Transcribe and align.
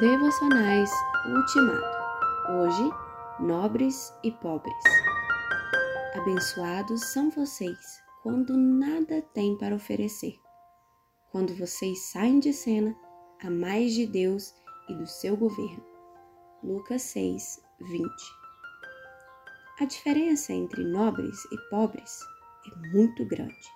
Devocionais 0.00 0.90
Ultimato. 1.26 1.98
Hoje, 2.48 2.90
nobres 3.38 4.10
e 4.24 4.32
pobres. 4.32 4.82
Abençoados 6.14 7.12
são 7.12 7.28
vocês 7.30 7.76
quando 8.22 8.56
nada 8.56 9.20
têm 9.34 9.58
para 9.58 9.74
oferecer. 9.74 10.40
Quando 11.30 11.54
vocês 11.54 12.10
saem 12.12 12.40
de 12.40 12.50
cena 12.50 12.96
a 13.44 13.50
mais 13.50 13.92
de 13.92 14.06
Deus 14.06 14.54
e 14.88 14.94
do 14.94 15.06
seu 15.06 15.36
governo. 15.36 15.84
Lucas 16.64 17.02
6, 17.02 17.60
20. 17.82 18.08
A 19.80 19.84
diferença 19.84 20.54
entre 20.54 20.82
nobres 20.82 21.44
e 21.52 21.58
pobres 21.68 22.20
é 22.72 22.88
muito 22.88 23.22
grande. 23.26 23.68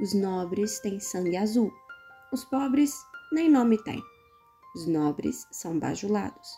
Os 0.00 0.14
nobres 0.14 0.80
têm 0.80 0.98
sangue 0.98 1.36
azul, 1.36 1.70
os 2.32 2.42
pobres 2.46 2.94
nem 3.30 3.50
nome 3.50 3.76
têm. 3.84 4.02
Os 4.78 4.86
nobres 4.86 5.44
são 5.50 5.76
bajulados, 5.76 6.56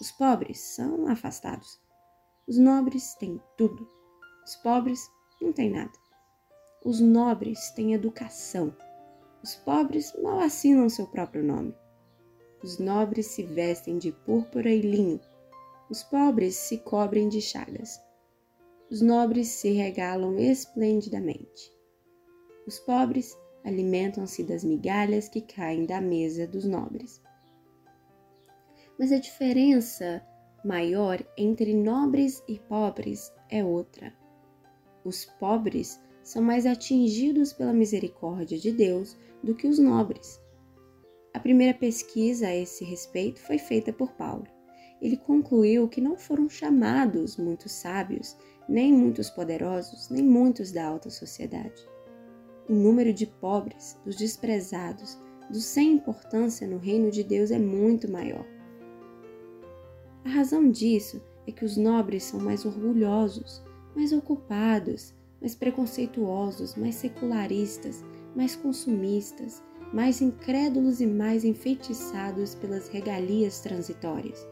os 0.00 0.12
pobres 0.12 0.60
são 0.60 1.08
afastados. 1.08 1.80
Os 2.46 2.56
nobres 2.56 3.16
têm 3.16 3.42
tudo, 3.56 3.88
os 4.44 4.54
pobres 4.54 5.00
não 5.42 5.52
têm 5.52 5.72
nada. 5.72 5.90
Os 6.84 7.00
nobres 7.00 7.70
têm 7.70 7.92
educação, 7.92 8.72
os 9.42 9.56
pobres 9.56 10.14
mal 10.22 10.38
assinam 10.38 10.88
seu 10.88 11.08
próprio 11.08 11.42
nome. 11.42 11.74
Os 12.62 12.78
nobres 12.78 13.26
se 13.26 13.42
vestem 13.42 13.98
de 13.98 14.12
púrpura 14.12 14.70
e 14.70 14.80
linho, 14.80 15.20
os 15.90 16.04
pobres 16.04 16.54
se 16.54 16.78
cobrem 16.78 17.28
de 17.28 17.40
chagas. 17.40 18.00
Os 18.88 19.00
nobres 19.00 19.48
se 19.48 19.72
regalam 19.72 20.38
esplendidamente. 20.38 21.76
Os 22.64 22.78
pobres 22.78 23.36
alimentam-se 23.64 24.44
das 24.44 24.62
migalhas 24.62 25.28
que 25.28 25.40
caem 25.40 25.84
da 25.84 26.00
mesa 26.00 26.46
dos 26.46 26.64
nobres. 26.64 27.25
Mas 28.98 29.12
a 29.12 29.18
diferença 29.18 30.24
maior 30.64 31.24
entre 31.36 31.74
nobres 31.74 32.42
e 32.48 32.58
pobres 32.58 33.32
é 33.48 33.64
outra. 33.64 34.12
Os 35.04 35.24
pobres 35.24 36.00
são 36.22 36.42
mais 36.42 36.66
atingidos 36.66 37.52
pela 37.52 37.72
misericórdia 37.72 38.58
de 38.58 38.72
Deus 38.72 39.16
do 39.42 39.54
que 39.54 39.66
os 39.66 39.78
nobres. 39.78 40.40
A 41.32 41.38
primeira 41.38 41.76
pesquisa 41.76 42.48
a 42.48 42.56
esse 42.56 42.84
respeito 42.84 43.40
foi 43.40 43.58
feita 43.58 43.92
por 43.92 44.12
Paulo. 44.12 44.46
Ele 45.00 45.16
concluiu 45.16 45.88
que 45.88 46.00
não 46.00 46.16
foram 46.16 46.48
chamados 46.48 47.36
muitos 47.36 47.72
sábios, 47.72 48.36
nem 48.68 48.92
muitos 48.92 49.28
poderosos, 49.28 50.08
nem 50.08 50.24
muitos 50.24 50.72
da 50.72 50.86
alta 50.86 51.10
sociedade 51.10 51.86
o 52.68 52.74
número 52.74 53.12
de 53.12 53.26
pobres, 53.26 53.98
dos 54.04 54.16
desprezados, 54.16 55.18
dos 55.50 55.64
sem 55.64 55.92
importância 55.92 56.66
no 56.66 56.78
reino 56.78 57.10
de 57.10 57.22
Deus 57.22 57.50
é 57.50 57.58
muito 57.58 58.10
maior. 58.10 58.44
A 60.26 60.28
razão 60.28 60.68
disso 60.68 61.22
é 61.46 61.52
que 61.52 61.64
os 61.64 61.76
nobres 61.76 62.24
são 62.24 62.40
mais 62.40 62.64
orgulhosos, 62.66 63.62
mais 63.94 64.12
ocupados, 64.12 65.14
mais 65.40 65.54
preconceituosos, 65.54 66.74
mais 66.74 66.96
secularistas, 66.96 68.04
mais 68.34 68.56
consumistas, 68.56 69.62
mais 69.94 70.20
incrédulos 70.20 71.00
e 71.00 71.06
mais 71.06 71.44
enfeitiçados 71.44 72.56
pelas 72.56 72.88
regalias 72.88 73.60
transitórias. 73.60 74.44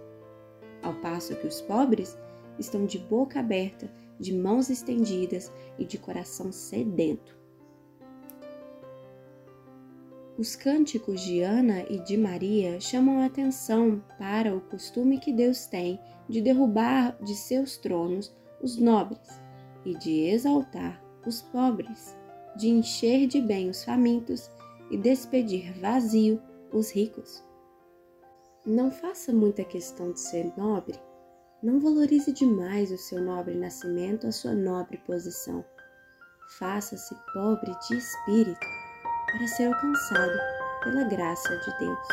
Ao 0.81 0.95
passo 1.01 1.35
que 1.35 1.49
os 1.49 1.61
pobres 1.61 2.17
estão 2.57 2.87
de 2.87 3.01
boca 3.01 3.41
aberta, 3.41 3.93
de 4.21 4.33
mãos 4.33 4.71
estendidas 4.71 5.53
e 5.77 5.85
de 5.85 5.99
coração 5.99 6.53
sedento. 6.53 7.37
Os 10.37 10.57
cânticos 10.57 11.21
de 11.21 11.43
Ana 11.43 11.85
e 11.89 12.01
de 12.01 12.17
Maria 12.17 12.81
chamam 12.81 13.21
a 13.21 13.27
atenção 13.27 14.03
para 14.19 14.55
o 14.55 14.61
costume 14.61 15.21
que 15.21 15.33
Deus 15.33 15.67
tem 15.67 16.01
de 16.29 16.41
derrubar 16.41 17.17
de 17.23 17.37
seus 17.37 17.77
tronos 17.77 18.35
os 18.61 18.77
nobres 18.77 19.41
e 19.85 19.97
de 19.97 20.23
exaltar 20.23 21.01
os 21.25 21.41
pobres, 21.41 22.17
de 22.57 22.69
encher 22.69 23.29
de 23.29 23.41
bem 23.41 23.71
os 23.71 23.85
famintos 23.85 24.51
e 24.91 24.99
despedir 24.99 25.73
vazio 25.79 26.43
os 26.73 26.91
ricos. 26.91 27.41
Não 28.67 28.91
faça 28.91 29.33
muita 29.33 29.63
questão 29.63 30.11
de 30.11 30.19
ser 30.19 30.53
nobre. 30.57 30.99
Não 31.63 31.79
valorize 31.79 32.33
demais 32.33 32.91
o 32.91 32.99
seu 32.99 33.23
nobre 33.23 33.55
nascimento, 33.55 34.27
a 34.27 34.33
sua 34.33 34.53
nobre 34.53 34.99
posição. 35.07 35.65
Faça-se 36.59 37.15
pobre 37.33 37.73
de 37.89 37.97
espírito 37.97 38.84
para 39.37 39.49
ser 39.49 39.67
alcançado 39.67 40.39
pela 40.85 41.03
graça 41.05 41.57
de 41.57 41.79
Deus. 41.79 42.09